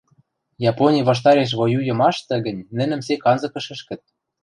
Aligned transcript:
Япони 0.71 0.99
ваштареш 1.09 1.51
воюйымашты 1.59 2.35
гӹнь 2.45 2.65
нӹнӹм 2.77 3.01
сек 3.07 3.21
анзыкы 3.31 3.59
шӹшкӹт. 3.65 4.01